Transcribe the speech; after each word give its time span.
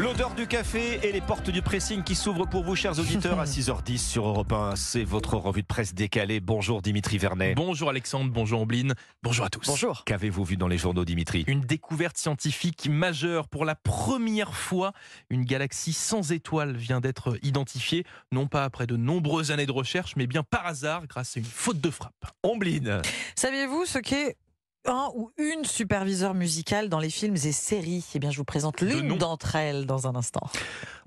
L'odeur 0.00 0.34
du 0.34 0.46
café 0.46 0.98
et 1.06 1.12
les 1.12 1.20
portes 1.20 1.50
du 1.50 1.60
pressing 1.60 2.02
qui 2.02 2.14
s'ouvrent 2.14 2.46
pour 2.46 2.64
vous, 2.64 2.74
chers 2.74 2.98
auditeurs, 2.98 3.38
à 3.38 3.44
6h10 3.44 3.98
sur 3.98 4.26
Europe 4.26 4.50
1. 4.50 4.74
C'est 4.74 5.04
votre 5.04 5.34
revue 5.34 5.60
de 5.60 5.66
presse 5.66 5.92
décalée. 5.92 6.40
Bonjour 6.40 6.80
Dimitri 6.80 7.18
Vernet. 7.18 7.54
Bonjour 7.54 7.90
Alexandre, 7.90 8.30
bonjour 8.32 8.62
Ambline, 8.62 8.94
bonjour 9.22 9.44
à 9.44 9.50
tous. 9.50 9.66
Bonjour. 9.66 10.04
Qu'avez-vous 10.06 10.42
vu 10.42 10.56
dans 10.56 10.68
les 10.68 10.78
journaux, 10.78 11.04
Dimitri? 11.04 11.44
Une 11.48 11.60
découverte 11.60 12.16
scientifique 12.16 12.88
majeure. 12.88 13.46
Pour 13.46 13.66
la 13.66 13.74
première 13.74 14.54
fois, 14.54 14.94
une 15.28 15.44
galaxie 15.44 15.92
sans 15.92 16.32
étoiles 16.32 16.78
vient 16.78 17.02
d'être 17.02 17.36
identifiée, 17.42 18.06
non 18.32 18.46
pas 18.46 18.64
après 18.64 18.86
de 18.86 18.96
nombreuses 18.96 19.50
années 19.50 19.66
de 19.66 19.72
recherche, 19.72 20.16
mais 20.16 20.26
bien 20.26 20.42
par 20.42 20.66
hasard, 20.66 21.08
grâce 21.08 21.36
à 21.36 21.40
une 21.40 21.44
faute 21.44 21.78
de 21.78 21.90
frappe. 21.90 22.24
Ombline. 22.42 23.02
Saviez-vous 23.36 23.84
ce 23.84 23.98
qu'est 23.98 24.38
un 24.86 25.10
ou 25.14 25.30
une 25.36 25.64
superviseur 25.64 26.34
musicale 26.34 26.88
dans 26.88 26.98
les 26.98 27.10
films 27.10 27.36
et 27.36 27.52
séries 27.52 28.04
Eh 28.14 28.18
bien, 28.18 28.30
je 28.30 28.38
vous 28.38 28.44
présente 28.44 28.80
l'une 28.80 29.18
d'entre 29.18 29.56
elles 29.56 29.86
dans 29.86 30.06
un 30.06 30.14
instant. 30.14 30.48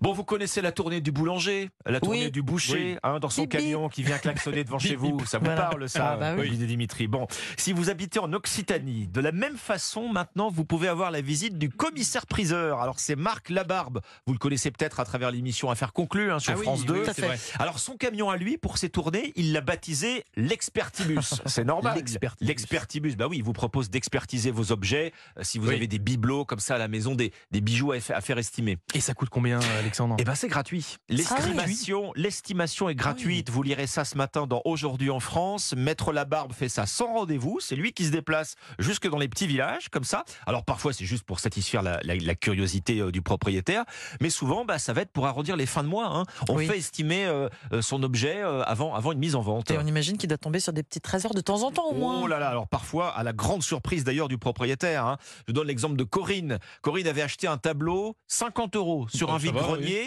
Bon, 0.04 0.12
vous 0.12 0.26
connaissez 0.26 0.62
la 0.62 0.74
tournée 0.74 1.00
du 1.00 1.14
boulanger, 1.14 1.70
la 1.86 2.02
tournée 2.02 2.26
Oui. 2.26 2.32
du 2.32 2.42
boucher, 2.42 2.74
Oui. 2.74 2.98
hein, 3.04 3.20
dans 3.20 3.30
son 3.30 3.44
Bip, 3.44 3.52
bip. 3.52 3.60
camion 3.62 3.88
qui 3.88 4.04
vient 4.04 4.18
klaxonner 4.18 4.66
devant 4.66 4.78
chez 4.88 4.98
vous. 4.98 5.18
Ça 5.26 5.38
vous 5.40 5.46
Voilà. 5.46 5.62
parle, 5.62 5.88
ça, 5.88 6.12
Ah, 6.16 6.18
bah 6.18 6.36
oui. 6.38 6.50
Dimitri. 6.58 7.08
Bon, 7.08 7.26
si 7.56 7.72
vous 7.72 7.90
habitez 7.90 8.20
en 8.20 8.34
Occitanie, 8.34 9.08
de 9.08 9.22
la 9.22 9.32
même 9.32 9.56
façon, 9.56 10.10
maintenant, 10.10 10.50
vous 10.50 10.66
pouvez 10.66 10.90
avoir 10.90 11.10
la 11.10 11.22
visite 11.22 11.58
du 11.58 11.70
commissaire-priseur. 11.70 12.82
Alors, 12.82 13.00
c'est 13.00 13.16
Marc 13.16 13.50
Labarbe. 13.50 14.02
Vous 14.28 14.34
le 14.34 14.40
connaissez 14.40 14.72
peut-être 14.72 15.00
à 15.00 15.06
travers 15.06 15.32
l'émission 15.32 15.70
Affaires 15.70 15.94
conclues 15.94 16.34
hein, 16.34 16.40
sur 16.40 16.52
Ah 16.52 16.58
France 16.58 16.84
2. 16.86 16.94
oui, 16.96 17.04
Tout 17.06 17.10
à 17.10 17.14
c'est 17.14 17.22
fait. 17.22 17.28
vrai. 17.28 17.38
Alors 17.60 17.80
son 17.80 17.96
camion 17.96 18.30
à 18.30 18.36
lui, 18.36 18.58
pour 18.58 18.78
ses 18.78 18.90
tournées, 18.90 19.32
il 19.38 19.54
l'a 19.54 19.62
baptisé 19.62 20.26
l'expertibus. 20.36 21.36
C'est 21.46 21.64
normal. 21.64 21.96
L'expertibus. 21.96 22.46
L'expertibus. 22.50 23.16
Bah 23.16 23.28
oui, 23.30 23.38
il 23.38 23.44
vous 23.44 23.54
propose 23.54 23.90
d'expertiser 23.90 24.52
vos 24.52 24.74
objets. 24.74 25.14
euh, 25.38 25.44
Si 25.44 25.60
vous 25.60 25.70
avez 25.70 25.88
des 25.88 26.00
bibelots 26.00 26.44
comme 26.44 26.60
ça 26.60 26.76
à 26.76 26.78
la 26.78 26.90
maison, 26.90 27.16
des, 27.16 27.32
des 27.52 27.62
bijoux 27.62 27.94
à, 27.94 27.96
à 27.96 28.20
faire 28.20 28.38
estimer. 28.38 28.78
Et 28.94 29.00
ça 29.00 29.14
coûte 29.14 29.30
combien, 29.30 29.60
Alexandre 29.94 30.16
Eh 30.18 30.24
ben 30.24 30.34
c'est 30.34 30.48
gratuit. 30.48 30.96
Ah 30.98 31.04
L'estimation, 31.14 32.12
l'estimation 32.16 32.90
est 32.90 32.96
gratuite. 32.96 33.52
Vous 33.52 33.62
lirez 33.62 33.86
ça 33.86 34.06
ce 34.06 34.18
matin 34.18 34.48
dans 34.48 34.62
Aujourd'hui 34.66 35.12
en 35.12 35.20
France. 35.20 35.76
Maître 35.78 36.12
Labarbe 36.12 36.52
fait 36.52 36.68
ça 36.68 36.88
sans 36.88 37.14
rendez-vous. 37.14 37.60
C'est 37.60 37.76
lui 37.76 37.94
qui 37.94 38.06
se 38.06 38.10
déplace 38.10 38.56
jusque 38.80 39.08
dans 39.08 39.20
les 39.20 39.28
petits 39.28 39.46
villages 39.46 39.90
comme 39.90 40.04
ça. 40.04 40.24
Alors 40.48 40.66
parfois 40.66 40.94
c'est 40.94 41.06
juste 41.06 41.26
pour 41.26 41.40
satisfaire 41.40 41.84
la, 41.84 42.00
la- 42.04 42.16
la 42.16 42.34
curiosité 42.36 43.00
euh, 43.02 43.12
du 43.12 43.22
propriétaire, 43.22 43.84
mais 44.20 44.32
souvent 44.32 44.66
bah, 44.66 44.80
ça 44.80 44.94
va 44.94 45.02
être 45.02 45.12
pour 45.12 45.28
arrondir 45.28 45.56
les 45.58 45.68
fins 45.68 45.84
de 45.84 45.90
mois. 45.90 46.08
hein. 46.08 46.24
On 46.50 46.56
Oui. 46.56 46.66
fait 46.66 46.78
estimer 46.80 47.26
euh, 47.26 47.48
euh, 47.72 47.84
son 47.84 48.02
objet 48.02 48.42
euh, 48.42 48.64
avant, 48.64 48.96
avant 48.96 49.12
une 49.12 49.20
mise 49.20 49.36
en 49.36 49.42
vente. 49.42 49.70
Et 49.70 49.78
on 49.78 49.86
imagine 49.86 50.18
qu'il 50.18 50.28
doit 50.30 50.40
tomber 50.40 50.60
sur 50.60 50.74
des 50.74 50.82
petits 50.82 51.02
trésors 51.02 51.36
de 51.36 51.42
temps 51.42 51.62
en 51.62 51.72
temps 51.72 51.86
au 51.90 51.94
moins. 51.94 52.20
Oh 52.24 52.26
là 52.28 52.40
là, 52.40 52.50
alors 52.50 52.68
parfois, 52.68 53.10
à 53.16 53.22
la 53.22 53.34
grande 53.34 53.62
surprise 53.62 54.04
d'ailleurs 54.04 54.28
du 54.28 54.40
propriétaire, 54.40 55.06
hein. 55.06 55.18
je 55.48 55.54
donne 55.54 55.68
l'exemple 55.68 55.98
de 55.98 56.04
Corinne. 56.04 56.58
Corinne 56.82 57.08
avait 57.08 57.22
acheté 57.22 57.46
un 57.48 57.58
tableau 57.60 58.16
50 58.28 58.76
euros 58.76 59.06
sur 59.14 59.28
Bon, 59.28 59.34
un 59.36 59.40
ça 59.40 59.46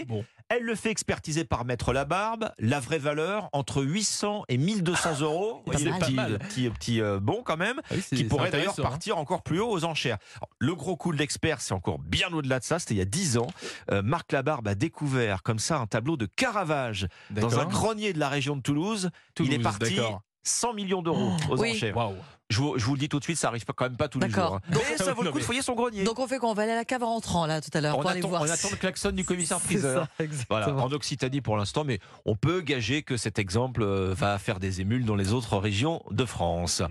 Bon. 0.07 0.25
Elle 0.49 0.63
le 0.63 0.77
fait 0.77 0.91
expertiser 0.93 1.45
par 1.45 1.65
Maître 1.65 1.93
Labarbe. 1.93 2.53
La 2.61 2.79
vraie 2.79 3.01
valeur, 3.01 3.49
entre 3.53 3.83
800 3.83 4.45
et 4.49 4.59
1200 4.59 5.21
euros. 5.23 5.63
Pas 5.67 5.73
Vous 5.73 5.85
voyez, 5.85 6.15
mal. 6.15 6.31
le 6.33 6.39
petit, 6.39 6.49
petit, 6.49 6.71
petit, 6.71 7.01
euh, 7.01 7.19
bon 7.19 7.43
quand 7.45 7.57
même, 7.57 7.81
Ah 7.83 7.95
oui, 7.97 8.01
c'est- 8.01 8.15
qui 8.15 8.23
c'est 8.23 8.29
pourrait 8.29 8.51
d'ailleurs 8.53 8.75
hein. 8.79 8.83
partir 8.83 9.19
encore 9.19 9.43
plus 9.43 9.59
haut 9.61 9.69
aux 9.69 9.85
enchères. 9.85 10.19
Alors, 10.37 10.49
le 10.61 10.75
gros 10.77 10.97
coup 10.97 11.13
de 11.13 11.19
l'expert, 11.19 11.61
c'est 11.61 11.75
encore 11.75 11.99
bien 11.99 12.33
au-delà 12.33 12.61
de 12.61 12.65
ça. 12.65 12.79
C'était 12.79 12.95
il 12.95 12.99
y 12.99 13.01
a 13.01 13.05
10 13.07 13.39
ans. 13.39 13.49
Euh, 13.91 14.03
Marc 14.03 14.31
Labarbe 14.31 14.69
a 14.69 14.77
découvert 14.77 15.43
comme 15.43 15.59
ça 15.59 15.79
un 15.79 15.87
tableau 15.89 16.17
de 16.17 16.27
Caravage 16.27 17.09
dans 17.31 17.59
un 17.59 17.65
grenier 17.65 18.13
de 18.13 18.21
la 18.21 18.29
région 18.29 18.55
de 18.55 18.63
Toulouse. 18.63 19.11
il 19.41 19.47
est 19.53 19.57
Toulouse, 19.59 19.63
parti. 19.63 19.99
100 20.47 20.75
millions 20.75 21.03
d'euros 21.03 21.33
aux 21.51 21.59
Oui. 21.61 21.73
enchères. 21.73 21.97
Waouh. 21.97 22.15
Je 22.49 22.59
vous, 22.59 22.75
je 22.79 22.85
vous 22.85 22.93
le 22.95 23.01
dis 23.01 23.09
tout 23.09 23.19
de 23.19 23.25
suite, 23.25 23.37
ça 23.39 23.49
arrive 23.49 23.65
pas- 23.65 23.73
quand 23.73 23.87
même 23.87 23.97
pas 23.97 24.07
tous 24.07 24.21
les 24.21 24.29
D'accord. 24.29 24.47
jours. 24.51 24.57
hein. 24.65 24.71
Donc- 24.73 24.83
Mais 24.89 24.97
ça 25.05 25.13
vaut 25.15 25.25
le 25.25 25.33
coup 25.33 25.41
de 25.41 25.45
fouiller 25.45 25.63
son 25.63 25.75
grenier. 25.75 26.05
Donc 26.05 26.21
on 26.21 26.29
fait 26.29 26.39
qu'on 26.39 26.55
va 26.55 26.63
aller 26.63 26.71
à 26.71 26.77
la 26.77 26.85
cave 26.85 27.03
en 27.03 27.09
rentrant 27.15 27.45
là 27.45 27.61
tout 27.61 27.71
à 27.75 27.81
l'heure 27.81 27.99
on, 27.99 28.03
pour 28.03 28.09
aller 28.11 28.21
attend, 28.21 28.29
voir. 28.29 28.43
on 28.43 28.49
attend 28.49 28.69
le 28.71 28.77
klaxon 28.77 29.11
du 29.11 29.23
C'est 29.23 29.27
commissaire-priseur. 29.27 30.07
ça, 30.17 30.23
exactement. 30.25 30.61
Voilà, 30.65 30.77
en 30.85 30.93
Occitanie 30.93 31.41
pour 31.41 31.57
l'instant, 31.57 31.83
mais 31.83 31.99
on 32.25 32.37
peut 32.37 32.61
gager 32.61 33.03
que 33.03 33.17
cet 33.17 33.41
exemple 33.41 33.83
euh, 33.83 34.15
va 34.17 34.39
faire 34.39 34.61
des 34.61 34.81
émules 34.81 35.05
dans 35.05 35.17
les 35.17 35.33
autres 35.33 35.57
régions 35.59 36.05
de 36.13 36.25
France. 36.25 36.83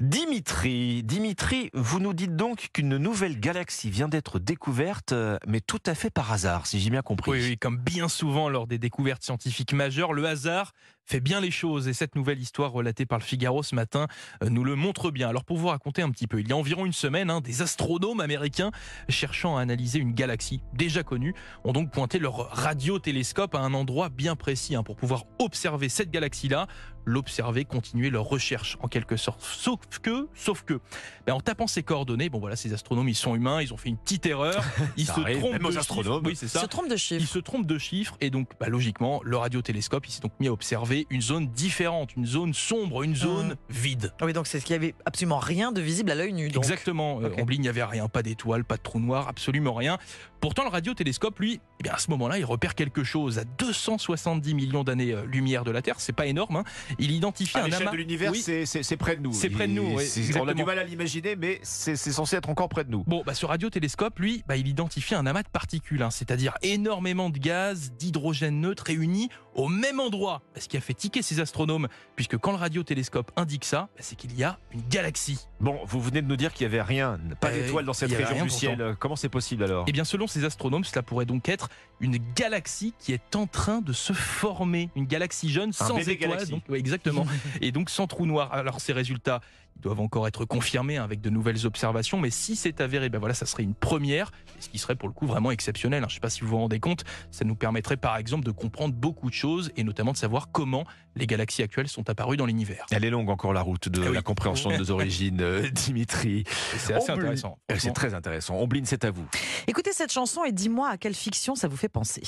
Dimitri, 0.00 1.02
Dimitri, 1.02 1.70
vous 1.74 1.98
nous 2.00 2.14
dites 2.14 2.36
donc 2.36 2.68
qu'une 2.72 2.96
nouvelle 2.96 3.40
galaxie 3.40 3.90
vient 3.90 4.08
d'être 4.08 4.38
découverte, 4.38 5.12
euh, 5.12 5.38
mais 5.46 5.60
tout 5.60 5.80
à 5.86 5.94
fait 5.94 6.08
par 6.10 6.32
hasard, 6.32 6.66
si 6.66 6.80
j'ai 6.80 6.90
bien 6.90 7.02
compris. 7.02 7.30
Oui, 7.30 7.40
oui, 7.42 7.58
comme 7.58 7.76
bien 7.78 8.08
souvent 8.08 8.48
lors 8.48 8.66
des 8.66 8.78
découvertes 8.78 9.22
scientifiques 9.22 9.72
majeures, 9.72 10.12
le 10.12 10.24
hasard 10.26 10.72
fait 11.04 11.20
bien 11.20 11.40
les 11.40 11.50
choses. 11.50 11.88
Et 11.88 11.92
cette 11.92 12.14
nouvelle 12.14 12.38
histoire 12.38 12.72
relatée 12.72 13.06
par 13.06 13.18
le 13.18 13.24
Figaro 13.24 13.62
ce 13.62 13.74
matin 13.74 14.06
euh, 14.42 14.48
nous 14.48 14.64
le 14.64 14.74
montre 14.74 15.10
bien. 15.10 15.28
Alors 15.28 15.44
pour 15.44 15.56
vous 15.56 15.68
raconter 15.68 16.02
un 16.02 16.10
petit 16.10 16.26
peu, 16.26 16.40
il 16.40 16.48
y 16.48 16.52
a 16.52 16.56
environ 16.56 16.86
une 16.86 16.92
semaine, 16.92 17.30
hein, 17.30 17.40
des 17.40 17.62
astronomes 17.62 18.20
américains 18.20 18.70
cherchant 19.08 19.56
à 19.56 19.62
analyser 19.62 19.98
une 19.98 20.12
galaxie 20.12 20.60
déjà 20.72 21.02
connue 21.02 21.34
ont 21.64 21.72
donc 21.72 21.90
pointé 21.90 22.18
leur 22.18 22.50
radiotélescope 22.50 23.54
à 23.54 23.58
un 23.58 23.74
endroit 23.74 24.08
bien 24.08 24.36
précis 24.36 24.74
hein, 24.74 24.82
pour 24.82 24.96
pouvoir 24.96 25.24
observer 25.38 25.88
cette 25.88 26.10
galaxie-là, 26.10 26.66
l'observer, 27.04 27.64
continuer 27.64 28.10
leur 28.10 28.24
recherche 28.24 28.76
en 28.80 28.88
quelque 28.88 29.16
sorte. 29.16 29.40
Sauf 29.42 29.78
que, 30.02 30.28
sauf 30.34 30.62
que, 30.62 30.80
ben, 31.26 31.34
en 31.34 31.40
tapant 31.40 31.66
ces 31.66 31.82
coordonnées, 31.82 32.28
bon 32.28 32.38
voilà, 32.40 32.56
ces 32.56 32.72
astronomes 32.72 33.08
ils 33.08 33.14
sont 33.14 33.34
humains, 33.34 33.60
ils 33.62 33.72
ont 33.72 33.76
fait 33.76 33.88
une 33.88 33.96
petite 33.98 34.26
erreur, 34.26 34.62
ils 34.96 35.06
se 35.06 35.12
arrive, 35.20 35.38
trompent 35.40 35.52
de 35.58 35.64
chiffres. 35.66 35.78
astronomes. 35.78 36.22
Oui, 36.26 36.36
c'est 36.36 36.46
Il 36.46 36.50
ça. 36.50 36.60
se 36.60 36.66
trompe 36.66 36.88
de 36.88 36.94
Il 36.94 36.98
chiffre. 36.98 37.26
se 37.32 37.38
trompe 37.38 37.66
de 37.66 37.78
chiffres 37.78 38.16
et 38.20 38.30
donc 38.30 38.48
bah, 38.58 38.68
logiquement 38.68 39.20
le 39.24 39.36
radiotélescope 39.36 40.06
il 40.06 40.10
s'est 40.12 40.20
donc 40.20 40.32
mis 40.40 40.48
à 40.48 40.52
observer 40.52 41.06
une 41.10 41.22
zone 41.22 41.48
différente, 41.48 42.14
une 42.16 42.26
zone 42.26 42.54
sombre, 42.54 43.02
une 43.02 43.14
zone 43.16 43.48
Mhm. 43.48 43.54
vide. 43.70 44.12
Oui, 44.22 44.32
donc 44.32 44.46
c'est 44.46 44.60
ce 44.60 44.64
qu'il 44.64 44.72
y 44.74 44.76
avait 44.76 44.94
absolument 45.04 45.38
rien 45.38 45.72
de 45.72 45.80
visible 45.80 46.10
à 46.10 46.14
l'œil 46.14 46.32
nu. 46.32 46.48
donc. 46.48 46.62
Exactement. 46.64 47.20
Euh, 47.20 47.28
Ok. 47.28 47.40
En 47.42 47.46
ligne, 47.46 47.60
il 47.60 47.60
n'y 47.62 47.68
avait 47.68 47.84
rien, 47.84 48.08
pas 48.08 48.22
d'étoiles, 48.22 48.64
pas 48.64 48.76
de 48.76 48.82
trou 48.82 49.00
noir, 49.00 49.28
absolument 49.28 49.74
rien. 49.74 49.98
Pourtant, 50.40 50.62
le 50.64 50.68
radiotélescope, 50.70 51.38
lui, 51.38 51.60
bien, 51.84 51.92
à 51.92 51.98
ce 51.98 52.10
moment-là, 52.10 52.38
il 52.38 52.44
repère 52.44 52.74
quelque 52.74 53.04
chose 53.04 53.38
à 53.38 53.44
270 53.44 54.54
millions 54.54 54.82
d'années-lumière 54.84 55.64
de 55.64 55.70
la 55.70 55.82
Terre. 55.82 55.96
C'est 56.00 56.12
pas 56.12 56.26
énorme. 56.26 56.56
hein. 56.56 56.64
Il 56.98 57.12
identifie 57.12 57.56
À 57.58 57.62
un 57.62 57.64
l'échelle 57.66 57.82
amas. 57.82 57.92
de 57.92 57.96
l'univers, 57.96 58.32
Oui. 58.32 58.40
c'est- 58.42 58.96
près 58.96 59.16
de 59.16 59.22
nous. 59.22 59.32
C'est 59.32 59.50
près 59.50 59.68
de 59.68 59.72
nous, 59.72 59.96
oui, 59.96 60.04
On 60.40 60.48
a 60.48 60.54
du 60.54 60.64
mal 60.64 60.78
à 60.78 60.84
l'imaginer, 60.84 61.36
mais 61.36 61.60
c'est 61.62 61.96
c'est 61.96 62.12
censé 62.12 62.36
être 62.36 62.48
encore 62.48 62.68
près 62.68 62.84
de 62.84 62.90
nous. 62.90 63.04
Bon, 63.06 63.22
bah, 63.26 63.34
ce 63.34 63.44
radiotélescope, 63.46 64.18
lui, 64.18 64.42
bah, 64.48 64.56
il 64.56 64.66
identifie 64.68 65.14
un 65.14 65.26
amas 65.26 65.42
de 65.42 65.48
particules, 65.48 66.02
hein, 66.02 66.10
c'est-à-dire 66.10 66.54
énormément 66.62 67.28
de 67.30 67.38
gaz, 67.38 67.92
d'hydrogène 67.92 68.60
neutre 68.60 68.84
réunis 68.86 69.28
au 69.54 69.68
même 69.68 70.00
endroit. 70.00 70.42
Ce 70.56 70.68
qui 70.68 70.76
a 70.76 70.80
fait 70.80 70.94
tiquer 70.94 71.22
ces 71.22 71.40
astronomes, 71.40 71.88
puisque 72.16 72.36
quand 72.38 72.50
le 72.52 72.58
radiotélescope 72.58 73.30
indique 73.36 73.64
ça, 73.64 73.88
bah, 73.96 74.00
c'est 74.00 74.16
qu'il 74.16 74.36
y 74.36 74.44
a 74.44 74.58
une 74.72 74.82
galaxie. 74.88 75.46
Bon, 75.60 75.78
vous 75.86 76.00
venez 76.00 76.22
de 76.22 76.26
nous 76.26 76.36
dire 76.36 76.52
qu'il 76.52 76.66
n'y 76.66 76.74
avait 76.74 76.82
rien, 76.82 77.18
pas 77.40 77.48
Euh, 77.50 77.62
d'étoiles 77.62 77.84
dans 77.84 77.92
cette 77.92 78.12
région 78.12 78.44
du 78.44 78.50
ciel. 78.50 78.96
Comment 78.98 79.16
c'est 79.16 79.28
possible 79.28 79.64
alors? 79.64 79.84
Eh 79.88 79.92
bien, 79.92 80.04
selon 80.04 80.26
ces 80.26 80.44
astronomes, 80.44 80.84
cela 80.84 81.02
pourrait 81.02 81.26
donc 81.26 81.48
être 81.48 81.68
une 82.00 82.18
galaxie 82.34 82.94
qui 82.98 83.12
est 83.12 83.36
en 83.36 83.46
train 83.46 83.80
de 83.80 83.92
se 83.92 84.12
former, 84.12 84.90
une 84.96 85.06
galaxie 85.06 85.48
jeune 85.50 85.72
sans 85.72 85.96
étoiles. 85.96 86.16
galaxie. 86.16 86.50
Donc, 86.50 86.62
ouais, 86.68 86.78
exactement. 86.78 87.26
et 87.60 87.72
donc 87.72 87.90
sans 87.90 88.06
trou 88.06 88.26
noir. 88.26 88.52
Alors 88.52 88.80
ces 88.80 88.92
résultats, 88.92 89.40
doivent 89.80 90.00
encore 90.00 90.26
être 90.26 90.44
confirmés 90.44 90.96
hein, 90.96 91.04
avec 91.04 91.20
de 91.20 91.28
nouvelles 91.30 91.66
observations, 91.66 92.18
mais 92.18 92.30
si 92.30 92.56
c'est 92.56 92.80
avéré, 92.80 93.08
ben 93.10 93.18
voilà, 93.18 93.34
ça 93.34 93.44
serait 93.44 93.62
une 93.64 93.74
première, 93.74 94.30
ce 94.60 94.68
qui 94.68 94.78
serait 94.78 94.94
pour 94.96 95.08
le 95.08 95.14
coup 95.14 95.26
vraiment 95.26 95.50
exceptionnel. 95.50 96.02
hein. 96.02 96.06
Je 96.08 96.12
ne 96.12 96.14
sais 96.14 96.20
pas 96.20 96.30
si 96.30 96.40
vous 96.40 96.48
vous 96.48 96.56
rendez 96.58 96.80
compte, 96.80 97.04
ça 97.30 97.44
nous 97.44 97.54
permettrait 97.54 97.96
par 97.98 98.16
exemple 98.16 98.44
de 98.44 98.50
comprendre 98.50 98.94
beaucoup 98.94 99.28
de 99.28 99.34
choses 99.34 99.70
et 99.76 99.84
notamment 99.84 100.12
de 100.12 100.16
savoir 100.16 100.50
comment 100.52 100.84
les 101.16 101.26
galaxies 101.26 101.62
actuelles 101.62 101.88
sont 101.88 102.08
apparues 102.08 102.36
dans 102.38 102.46
l'univers. 102.46 102.86
Elle 102.90 103.04
est 103.04 103.10
longue 103.10 103.28
encore 103.28 103.52
la 103.52 103.60
route 103.62 103.88
de 103.88 104.02
Ah 104.02 104.08
oui. 104.08 104.14
la 104.14 104.22
compréhension 104.22 104.70
de 104.70 104.76
nos 104.76 104.90
origines, 104.90 105.40
euh, 105.42 105.68
Dimitri. 105.70 106.44
C'est 106.78 106.94
assez 106.94 107.10
Ombline. 107.10 107.26
intéressant. 107.26 107.58
C'est 107.78 107.92
très 107.92 108.14
intéressant. 108.14 108.56
Ombline, 108.56 108.86
c'est 108.86 109.04
à 109.04 109.10
vous. 109.10 109.26
Écoutez 109.66 109.92
cette 109.92 110.12
chanson 110.12 110.44
et 110.44 110.52
dis-moi 110.52 110.88
à 110.88 110.96
quelle 110.96 111.14
fiction 111.14 111.54
ça 111.54 111.68
vous 111.68 111.76
fait 111.76 111.88
penser. 111.90 112.22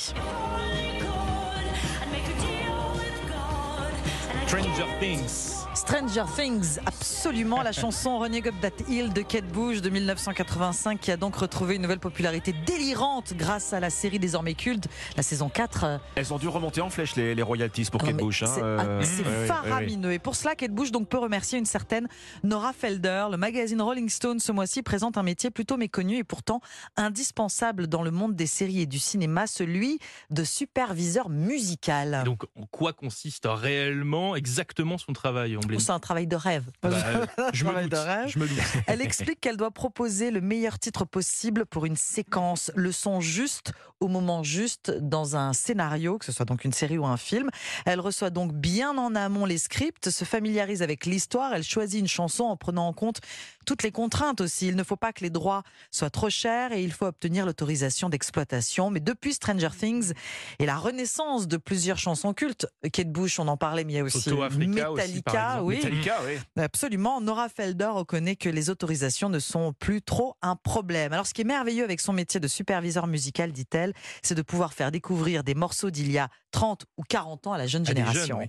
Stranger 4.47 4.85
Things. 4.99 5.56
Stranger 5.77 6.23
Things, 6.35 6.79
absolument 6.87 7.61
la 7.61 7.71
chanson 7.71 8.17
Running 8.19 8.47
Up 8.47 8.55
That 8.61 8.83
Hill 8.91 9.13
de 9.13 9.21
Kate 9.21 9.45
Bush 9.45 9.79
de 9.79 9.91
1985 9.91 10.99
qui 10.99 11.11
a 11.11 11.17
donc 11.17 11.35
retrouvé 11.35 11.75
une 11.75 11.83
nouvelle 11.83 11.99
popularité 11.99 12.51
délirante 12.65 13.33
grâce 13.35 13.73
à 13.73 13.79
la 13.79 13.91
série 13.91 14.17
désormais 14.17 14.55
culte, 14.55 14.87
la 15.15 15.21
saison 15.21 15.49
4. 15.49 15.83
euh, 15.83 15.97
Elles 16.15 16.33
ont 16.33 16.39
dû 16.39 16.47
remonter 16.47 16.81
en 16.81 16.89
flèche 16.89 17.15
les, 17.15 17.35
les 17.35 17.41
royalties 17.43 17.85
pour 17.91 18.01
Non, 18.01 18.07
Kate 18.07 18.17
Bush. 18.17 18.41
hein, 18.41 18.47
C'est 18.55 18.63
euh, 18.63 19.01
ouais, 19.01 19.45
faramineux. 19.45 20.13
Et 20.13 20.17
pour 20.19 20.35
cela, 20.35 20.55
Kate 20.55 20.71
Bush 20.71 20.89
donc 20.91 21.09
peut 21.09 21.19
remercier 21.19 21.59
une 21.59 21.65
certaine 21.65 22.07
Nora 22.43 22.73
Felder. 22.73 23.27
Le 23.29 23.37
magazine 23.37 23.79
Rolling 23.81 24.09
Stone 24.09 24.39
ce 24.39 24.51
mois-ci 24.51 24.81
présente 24.81 25.15
un 25.19 25.23
métier 25.23 25.51
plutôt 25.51 25.77
méconnu 25.77 26.17
et 26.17 26.23
pourtant 26.23 26.59
indispensable 26.95 27.85
dans 27.85 28.01
le 28.01 28.09
monde 28.09 28.35
des 28.35 28.47
séries 28.47 28.81
et 28.81 28.85
du 28.87 28.97
cinéma, 28.99 29.45
celui 29.45 29.99
de 30.31 30.43
superviseur 30.43 31.29
musical. 31.29 32.23
Donc, 32.25 32.45
en 32.59 32.65
quoi 32.65 32.93
consiste 32.93 33.45
réellement 33.47 34.35
exactement 34.35 34.97
son 34.97 35.13
travail, 35.13 35.55
C'est 35.79 35.91
un 35.91 35.99
travail 35.99 36.27
de 36.27 36.35
rêve. 36.35 36.65
Bah, 36.81 36.89
je, 37.53 37.63
me 37.63 37.69
Travail 37.69 37.85
doute, 37.85 37.93
de 37.93 37.97
rêve. 37.97 38.27
je 38.27 38.39
me 38.39 38.47
doute. 38.47 38.57
Elle 38.87 39.01
explique 39.01 39.39
qu'elle 39.39 39.57
doit 39.57 39.71
proposer 39.71 40.31
le 40.31 40.41
meilleur 40.41 40.79
titre 40.79 41.05
possible 41.05 41.65
pour 41.65 41.85
une 41.85 41.95
séquence, 41.95 42.71
le 42.75 42.91
son 42.91 43.21
juste 43.21 43.73
au 43.99 44.07
moment 44.07 44.43
juste 44.43 44.91
dans 44.91 45.35
un 45.35 45.53
scénario, 45.53 46.19
que 46.19 46.25
ce 46.25 46.31
soit 46.31 46.45
donc 46.45 46.63
une 46.65 46.73
série 46.73 46.99
ou 46.99 47.05
un 47.05 47.17
film. 47.17 47.49
Elle 47.85 47.99
reçoit 47.99 48.29
donc 48.29 48.53
bien 48.53 48.95
en 48.95 49.15
amont 49.15 49.45
les 49.45 49.57
scripts, 49.57 50.11
se 50.11 50.23
familiarise 50.23 50.83
avec 50.83 51.05
l'histoire, 51.05 51.53
elle 51.53 51.63
choisit 51.63 51.99
une 51.99 52.07
chanson 52.07 52.43
en 52.43 52.57
prenant 52.57 52.87
en 52.87 52.93
compte 52.93 53.21
toutes 53.65 53.81
les 53.83 53.91
contraintes 53.91 54.39
aussi. 54.39 54.67
Il 54.67 54.75
ne 54.75 54.83
faut 54.83 54.95
pas 54.95 55.13
que 55.13 55.23
les 55.23 55.29
droits 55.29 55.63
soient 55.89 56.11
trop 56.11 56.29
chers 56.29 56.73
et 56.73 56.83
il 56.83 56.91
faut 56.91 57.05
obtenir 57.05 57.45
l'autorisation 57.45 58.07
d'exploitation. 58.09 58.91
Mais 58.91 58.99
depuis 58.99 59.33
Stranger 59.33 59.69
Things 59.77 60.13
et 60.59 60.65
la 60.65 60.77
renaissance 60.77 61.47
de 61.47 61.57
plusieurs 61.57 61.97
chansons 61.97 62.33
cultes, 62.33 62.67
Kate 62.93 63.11
Bush, 63.11 63.39
on 63.39 63.47
en 63.47 63.57
parlait, 63.57 63.83
mais 63.83 63.93
il 63.93 63.95
y 63.95 63.99
a 63.99 64.03
aussi 64.03 64.17
aussi, 64.17 65.21
Metallica, 65.61 66.21
oui. 66.23 66.33
Metallica, 66.33 66.43
oui. 66.55 66.63
Absolument. 66.63 67.21
Nora 67.21 67.49
Felder 67.49 67.87
reconnaît 67.87 68.35
que 68.35 68.49
les 68.49 68.69
autorisations 68.69 69.29
ne 69.29 69.39
sont 69.39 69.73
plus 69.73 70.01
trop 70.01 70.35
un 70.41 70.55
problème. 70.55 71.13
Alors, 71.13 71.27
ce 71.27 71.33
qui 71.33 71.41
est 71.41 71.45
merveilleux 71.45 71.83
avec 71.83 71.99
son 71.99 72.13
métier 72.13 72.39
de 72.39 72.47
superviseur 72.47 73.07
musical, 73.07 73.51
dit-elle, 73.51 73.93
c'est 74.21 74.35
de 74.35 74.41
pouvoir 74.41 74.73
faire 74.73 74.91
découvrir 74.91 75.43
des 75.43 75.55
morceaux 75.55 75.89
d'il 75.89 76.11
y 76.11 76.17
a 76.17 76.29
30 76.51 76.85
ou 76.97 77.03
40 77.03 77.47
ans 77.47 77.53
à 77.53 77.57
la 77.57 77.67
jeune 77.67 77.85
jeunes, 77.85 77.97
génération. 77.97 78.37
oui. 78.39 78.45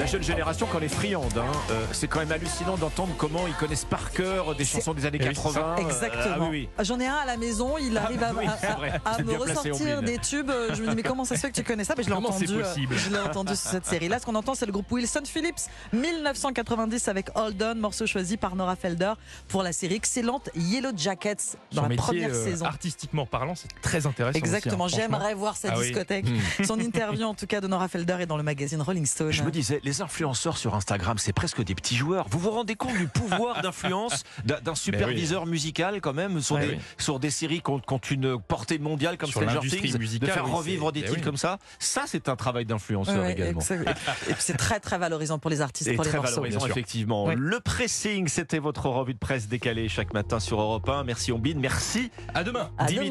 La 0.00 0.06
jeune 0.06 0.22
génération, 0.22 0.66
quand 0.72 0.78
elle 0.78 0.84
est 0.84 0.88
friande, 0.88 1.36
hein, 1.36 1.44
euh, 1.70 1.84
c'est 1.92 2.08
quand 2.08 2.20
même 2.20 2.32
hallucinant 2.32 2.78
d'entendre 2.78 3.12
comment 3.18 3.46
ils 3.46 3.52
connaissent 3.54 3.84
par 3.84 4.10
cœur 4.12 4.54
des 4.54 4.64
chansons 4.64 4.94
des 4.94 5.04
années 5.04 5.18
Eh 5.20 5.28
oui, 5.28 5.34
c'est 5.36 5.42
80. 5.42 5.76
euh, 5.78 5.82
Exactement. 5.82 6.34
ah 6.36 6.48
oui, 6.50 6.68
oui. 6.78 6.84
J'en 6.84 6.98
ai 7.00 7.06
un 7.06 7.16
à 7.16 7.26
la 7.26 7.36
maison, 7.36 7.76
il 7.76 7.96
arrive 7.98 8.22
à, 8.22 8.32
oui, 8.38 8.46
à- 8.46 8.56
c'est 8.58 8.72
vrai. 8.72 8.92
à- 9.04 9.10
à 9.10 9.16
C'est 9.16 9.24
me 9.24 9.36
ressortir 9.36 10.00
des 10.02 10.16
tubes. 10.18 10.50
Je 10.72 10.82
me 10.82 10.88
dis, 10.88 10.96
mais 10.96 11.02
comment 11.02 11.26
ça 11.26 11.34
se 11.36 11.40
fait 11.42 11.50
que 11.50 11.56
tu 11.56 11.64
connais 11.64 11.84
ça? 11.84 11.92
Mais 11.98 12.02
Je 12.02 12.08
l'ai 12.08 12.14
entendu, 12.14 12.46
euh, 12.48 12.62
possible? 12.62 12.94
je 12.96 13.10
l'ai 13.10 13.18
entendu 13.18 13.54
sur 13.54 13.70
cette 13.70 13.84
série. 13.84 14.08
Là, 14.08 14.18
ce 14.18 14.24
qu'on 14.24 14.34
entend, 14.34 14.54
c'est 14.54 14.64
le 14.64 14.72
groupe 14.72 14.90
Wilson 14.90 15.20
Phillips, 15.26 15.60
1990 15.92 17.08
avec 17.08 17.28
Hold 17.34 17.62
On, 17.62 17.74
morceau 17.74 18.06
choisi 18.06 18.36
par 18.38 18.56
Nora 18.56 18.76
Felder 18.76 19.12
pour 19.48 19.62
la 19.62 19.72
série 19.72 19.94
excellente 19.96 20.48
Yellow 20.56 20.92
Jackets 20.96 21.36
dans 21.72 21.76
Son 21.76 21.82
la 21.82 21.88
métier, 21.88 22.02
première 22.04 22.30
euh, 22.30 22.44
saison. 22.44 22.64
artistiquement 22.64 23.26
parlant, 23.26 23.54
c'est 23.54 23.68
très 23.82 24.06
intéressant. 24.06 24.36
hein, 24.36 24.38
Exactement, 24.38 24.88
j'aimerais 24.88 25.34
voir 25.34 25.56
sa 25.56 25.68
Ah 25.72 25.76
discothèque. 25.78 26.26
Hmm. 26.26 26.64
Son 26.64 26.78
interview, 26.80 27.24
en 27.26 27.34
tout 27.34 27.46
cas, 27.46 27.60
de 27.60 27.66
Nora 27.66 27.88
Felder 27.88 28.16
est 28.20 28.26
dans 28.26 28.38
le 28.38 28.42
magazine 28.42 28.80
Rolling 28.80 29.04
Stone. 29.06 29.30
Je 29.30 29.42
me 29.42 29.50
disais, 29.50 29.80
les 29.90 30.02
influenceurs 30.02 30.56
sur 30.56 30.76
Instagram, 30.76 31.18
c'est 31.18 31.32
presque 31.32 31.64
des 31.64 31.74
petits 31.74 31.96
joueurs. 31.96 32.26
Vous 32.30 32.38
vous 32.38 32.52
rendez 32.52 32.76
compte 32.76 32.96
du 32.96 33.08
pouvoir 33.08 33.60
d'influence 33.62 34.22
d'un 34.44 34.60
d'un 34.60 34.76
superviseur 34.76 35.46
musical 35.46 36.00
quand 36.00 36.12
même 36.12 36.40
sur, 36.40 36.54
Ouais, 36.54 36.66
des, 36.68 36.72
oui. 36.74 36.78
sur 36.98 37.18
des 37.18 37.30
séries 37.30 37.60
qui 37.60 37.70
ont, 37.70 37.80
qui 37.80 37.92
ont 37.92 37.98
une 37.98 38.38
portée 38.40 38.78
mondiale 38.78 39.16
comme 39.18 39.30
Sur 39.30 39.42
Stranger 39.42 39.68
Things, 39.68 39.92
de 39.92 39.98
musicale, 39.98 40.30
faire 40.30 40.44
oui, 40.44 40.52
revivre 40.52 40.92
des 40.92 41.00
eh 41.00 41.04
titres 41.04 41.16
oui. 41.16 41.22
comme 41.22 41.36
ça. 41.36 41.58
Ça, 41.80 42.04
c'est 42.06 42.28
un 42.28 42.36
travail 42.36 42.66
d'influenceur 42.66 43.20
Ouais, 43.22 43.32
également. 43.32 43.60
c'est 44.38 44.56
très 44.56 44.78
très 44.78 44.96
valorisant 44.98 45.38
pour 45.40 45.50
les 45.50 45.60
artistes, 45.60 45.88
Et 45.90 45.94
pour 45.94 46.04
les 46.04 46.10
très 46.10 46.18
morceaux. 46.18 46.34
valorisant, 46.42 46.66
effectivement. 46.66 47.28
Le 47.34 47.58
pressing, 47.58 48.28
c'était 48.28 48.60
votre 48.60 48.88
revue 48.88 49.14
de 49.14 49.18
presse 49.18 49.48
décalée 49.48 49.88
chaque 49.88 50.14
matin 50.14 50.38
sur 50.38 50.60
Europe 50.60 50.88
1. 50.88 51.02
Merci 51.02 51.32
Ombine, 51.32 51.58
merci 51.58 52.10
À 52.34 52.44
demain. 52.44 52.70
À 52.78 52.84
demain. 52.86 52.94